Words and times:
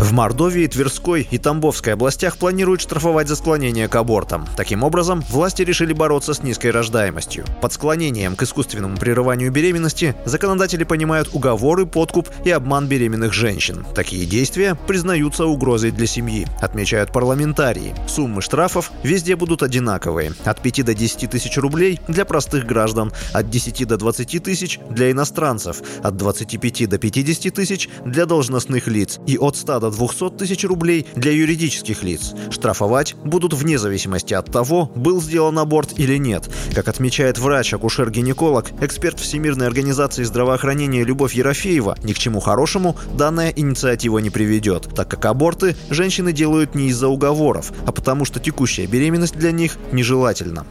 В 0.00 0.12
Мордовии, 0.12 0.66
Тверской 0.66 1.28
и 1.30 1.36
Тамбовской 1.36 1.92
областях 1.92 2.38
планируют 2.38 2.80
штрафовать 2.80 3.28
за 3.28 3.36
склонение 3.36 3.86
к 3.86 3.94
абортам. 3.96 4.48
Таким 4.56 4.82
образом, 4.82 5.22
власти 5.28 5.60
решили 5.60 5.92
бороться 5.92 6.32
с 6.32 6.42
низкой 6.42 6.70
рождаемостью. 6.70 7.44
Под 7.60 7.74
склонением 7.74 8.34
к 8.34 8.42
искусственному 8.42 8.96
прерыванию 8.96 9.52
беременности 9.52 10.16
законодатели 10.24 10.84
понимают 10.84 11.28
уговоры, 11.34 11.84
подкуп 11.84 12.30
и 12.46 12.50
обман 12.50 12.88
беременных 12.88 13.34
женщин. 13.34 13.84
Такие 13.94 14.24
действия 14.24 14.74
признаются 14.86 15.44
угрозой 15.44 15.90
для 15.90 16.06
семьи, 16.06 16.46
отмечают 16.62 17.12
парламентарии. 17.12 17.94
Суммы 18.08 18.40
штрафов 18.40 18.92
везде 19.02 19.36
будут 19.36 19.62
одинаковые. 19.62 20.32
От 20.46 20.62
5 20.62 20.82
до 20.82 20.94
10 20.94 21.28
тысяч 21.28 21.58
рублей 21.58 22.00
для 22.08 22.24
простых 22.24 22.64
граждан, 22.64 23.12
от 23.34 23.50
10 23.50 23.86
до 23.86 23.98
20 23.98 24.42
тысяч 24.42 24.80
для 24.88 25.10
иностранцев, 25.10 25.82
от 26.02 26.16
25 26.16 26.88
до 26.88 26.96
50 26.96 27.54
тысяч 27.54 27.90
для 28.06 28.24
должностных 28.24 28.86
лиц 28.88 29.18
и 29.26 29.36
от 29.36 29.56
100 29.56 29.80
до 29.80 29.89
200 29.90 30.30
тысяч 30.30 30.64
рублей 30.64 31.06
для 31.14 31.32
юридических 31.32 32.02
лиц. 32.02 32.34
Штрафовать 32.50 33.14
будут 33.24 33.52
вне 33.52 33.78
зависимости 33.78 34.34
от 34.34 34.50
того, 34.50 34.90
был 34.94 35.20
сделан 35.20 35.58
аборт 35.58 35.98
или 35.98 36.16
нет. 36.16 36.48
Как 36.74 36.88
отмечает 36.88 37.38
врач-акушер-гинеколог, 37.38 38.82
эксперт 38.82 39.18
Всемирной 39.18 39.66
организации 39.66 40.24
здравоохранения 40.24 41.04
Любовь 41.04 41.34
Ерофеева, 41.34 41.96
ни 42.02 42.12
к 42.12 42.18
чему 42.18 42.40
хорошему 42.40 42.96
данная 43.14 43.50
инициатива 43.50 44.18
не 44.18 44.30
приведет, 44.30 44.88
так 44.94 45.10
как 45.10 45.24
аборты 45.26 45.76
женщины 45.90 46.32
делают 46.32 46.74
не 46.74 46.88
из-за 46.88 47.08
уговоров, 47.08 47.72
а 47.86 47.92
потому 47.92 48.24
что 48.24 48.40
текущая 48.40 48.86
беременность 48.86 49.36
для 49.36 49.52
них 49.52 49.76
нежелательна. 49.92 50.66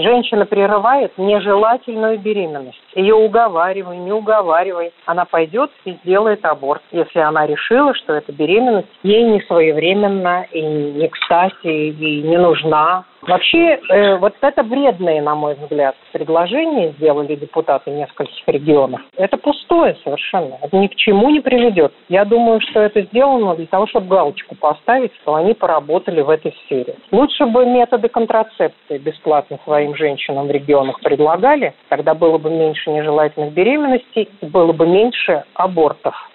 Женщина 0.00 0.46
прерывает 0.46 1.12
нежелательную 1.18 2.18
беременность. 2.18 2.80
Ее 2.94 3.14
уговаривай, 3.14 3.98
не 3.98 4.12
уговаривай. 4.12 4.92
Она 5.04 5.26
пойдет 5.26 5.70
и 5.84 5.92
сделает 6.02 6.44
аборт, 6.44 6.82
если 6.90 7.18
она 7.18 7.46
решила, 7.46 7.94
что 7.94 8.14
эта 8.14 8.32
беременность 8.32 8.88
ей 9.02 9.24
не 9.24 9.40
своевременна 9.42 10.46
и 10.52 10.62
не 10.62 11.08
кстати, 11.08 11.66
и 11.66 12.22
не 12.22 12.38
нужна. 12.38 13.04
Вообще, 13.22 13.78
э, 13.90 14.16
вот 14.16 14.34
это 14.40 14.62
вредное, 14.62 15.20
на 15.20 15.34
мой 15.34 15.54
взгляд, 15.54 15.94
предложение 16.12 16.92
сделали 16.92 17.34
депутаты 17.34 17.90
нескольких 17.90 18.48
регионов. 18.48 19.02
Это 19.16 19.36
пустое 19.36 19.59
совершенно. 20.04 20.58
Это 20.62 20.76
ни 20.76 20.86
к 20.86 20.94
чему 20.96 21.30
не 21.30 21.40
приведет. 21.40 21.92
Я 22.08 22.24
думаю, 22.24 22.60
что 22.60 22.80
это 22.80 23.02
сделано 23.02 23.54
для 23.56 23.66
того, 23.66 23.86
чтобы 23.86 24.08
галочку 24.08 24.54
поставить, 24.54 25.14
что 25.22 25.34
они 25.34 25.54
поработали 25.54 26.20
в 26.20 26.30
этой 26.30 26.52
сфере. 26.64 26.96
Лучше 27.10 27.46
бы 27.46 27.64
методы 27.66 28.08
контрацепции 28.08 28.98
бесплатно 28.98 29.58
своим 29.64 29.94
женщинам 29.94 30.46
в 30.46 30.50
регионах 30.50 31.00
предлагали, 31.00 31.74
тогда 31.88 32.14
было 32.14 32.38
бы 32.38 32.50
меньше 32.50 32.90
нежелательных 32.90 33.52
беременностей 33.52 34.28
и 34.40 34.46
было 34.46 34.72
бы 34.72 34.86
меньше 34.86 35.44
абортов. 35.54 36.29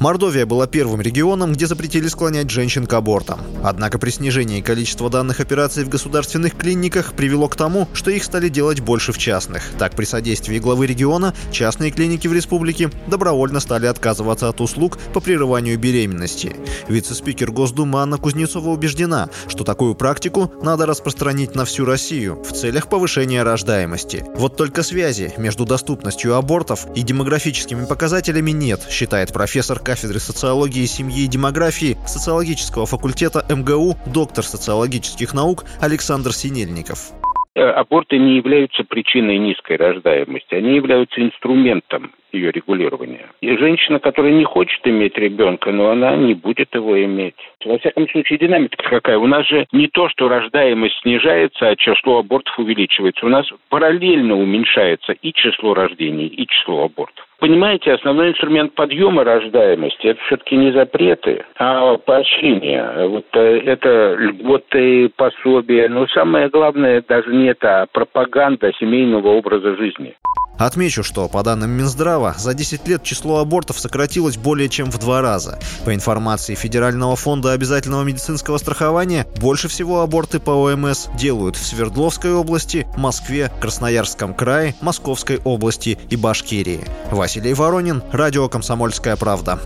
Мордовия 0.00 0.44
была 0.44 0.66
первым 0.66 1.00
регионом, 1.00 1.52
где 1.52 1.66
запретили 1.66 2.08
склонять 2.08 2.50
женщин 2.50 2.86
к 2.86 2.92
абортам. 2.94 3.40
Однако 3.62 3.98
при 3.98 4.10
снижении 4.10 4.60
количества 4.60 5.08
данных 5.08 5.38
операций 5.38 5.84
в 5.84 5.88
государственных 5.88 6.56
клиниках 6.56 7.14
привело 7.14 7.48
к 7.48 7.56
тому, 7.56 7.88
что 7.94 8.10
их 8.10 8.24
стали 8.24 8.48
делать 8.48 8.80
больше 8.80 9.12
в 9.12 9.18
частных. 9.18 9.62
Так, 9.78 9.94
при 9.94 10.04
содействии 10.04 10.58
главы 10.58 10.86
региона, 10.86 11.32
частные 11.52 11.92
клиники 11.92 12.26
в 12.26 12.32
республике 12.32 12.90
добровольно 13.06 13.60
стали 13.60 13.86
отказываться 13.86 14.48
от 14.48 14.60
услуг 14.60 14.98
по 15.12 15.20
прерыванию 15.20 15.78
беременности. 15.78 16.56
Вице-спикер 16.88 17.52
Госдумы 17.52 18.00
Анна 18.00 18.18
Кузнецова 18.18 18.70
убеждена, 18.70 19.30
что 19.46 19.62
такую 19.62 19.94
практику 19.94 20.52
надо 20.60 20.86
распространить 20.86 21.54
на 21.54 21.64
всю 21.64 21.84
Россию 21.84 22.42
в 22.42 22.52
целях 22.52 22.88
повышения 22.88 23.44
рождаемости. 23.44 24.26
Вот 24.34 24.56
только 24.56 24.82
связи 24.82 25.32
между 25.38 25.64
доступностью 25.64 26.34
абортов 26.34 26.86
и 26.96 27.02
демографическими 27.02 27.84
показателями 27.86 28.50
нет, 28.50 28.82
считает 28.90 29.32
профессор 29.32 29.78
кафедры 29.84 30.18
социологии, 30.18 30.86
семьи 30.86 31.24
и 31.24 31.28
демографии 31.28 31.96
социологического 32.06 32.86
факультета 32.86 33.44
МГУ, 33.48 33.96
доктор 34.06 34.44
социологических 34.44 35.34
наук 35.34 35.64
Александр 35.80 36.32
Синельников 36.32 37.12
э, 37.54 37.60
аборты 37.62 38.18
не 38.18 38.36
являются 38.36 38.84
причиной 38.84 39.38
низкой 39.38 39.76
рождаемости, 39.76 40.54
они 40.54 40.74
являются 40.74 41.20
инструментом 41.22 42.12
ее 42.32 42.50
регулирования. 42.50 43.28
И 43.40 43.56
женщина, 43.56 44.00
которая 44.00 44.32
не 44.32 44.44
хочет 44.44 44.80
иметь 44.86 45.16
ребенка, 45.16 45.70
но 45.70 45.90
она 45.90 46.16
не 46.16 46.34
будет 46.34 46.74
его 46.74 47.02
иметь. 47.04 47.36
Во 47.64 47.78
всяком 47.78 48.08
случае, 48.08 48.40
динамика 48.40 48.76
какая? 48.76 49.18
У 49.18 49.26
нас 49.26 49.46
же 49.46 49.66
не 49.72 49.86
то, 49.86 50.08
что 50.08 50.28
рождаемость 50.28 51.00
снижается, 51.02 51.68
а 51.68 51.76
число 51.76 52.18
абортов 52.18 52.58
увеличивается. 52.58 53.24
У 53.24 53.28
нас 53.28 53.46
параллельно 53.68 54.36
уменьшается 54.36 55.12
и 55.12 55.32
число 55.32 55.74
рождений, 55.74 56.26
и 56.26 56.46
число 56.46 56.84
абортов. 56.84 57.24
Понимаете, 57.44 57.92
основной 57.92 58.30
инструмент 58.30 58.72
подъема 58.74 59.22
рождаемости– 59.22 60.06
это 60.08 60.20
все-таки 60.22 60.56
не 60.56 60.72
запреты, 60.72 61.44
а 61.58 61.98
поощрение. 61.98 63.06
Вот 63.06 63.26
э, 63.34 63.60
это 63.66 64.14
льготы, 64.18 65.10
пособия. 65.14 65.90
Но 65.90 66.06
самое 66.06 66.48
главное 66.48 67.04
даже 67.06 67.30
не 67.34 67.48
это, 67.48 67.82
а 67.82 67.86
пропаганда 67.86 68.72
семейного 68.80 69.28
образа 69.28 69.76
жизни. 69.76 70.16
Отмечу, 70.58 71.02
что 71.02 71.28
по 71.28 71.42
данным 71.42 71.70
Минздрава 71.70 72.34
за 72.38 72.54
10 72.54 72.86
лет 72.88 73.02
число 73.02 73.38
абортов 73.38 73.78
сократилось 73.78 74.36
более 74.36 74.68
чем 74.68 74.90
в 74.90 74.98
два 74.98 75.20
раза. 75.20 75.58
По 75.84 75.94
информации 75.94 76.54
Федерального 76.54 77.16
фонда 77.16 77.52
обязательного 77.52 78.02
медицинского 78.04 78.58
страхования, 78.58 79.26
больше 79.40 79.68
всего 79.68 80.00
аборты 80.00 80.38
по 80.38 80.50
ОМС 80.50 81.08
делают 81.16 81.56
в 81.56 81.66
Свердловской 81.66 82.32
области, 82.32 82.86
Москве, 82.96 83.50
Красноярском 83.60 84.34
крае, 84.34 84.74
Московской 84.80 85.40
области 85.44 85.98
и 86.08 86.16
Башкирии. 86.16 86.84
Василий 87.10 87.54
Воронин, 87.54 88.02
Радио 88.12 88.48
«Комсомольская 88.48 89.16
правда». 89.16 89.58